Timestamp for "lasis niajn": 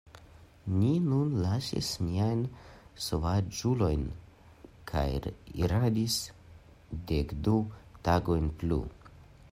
1.41-2.41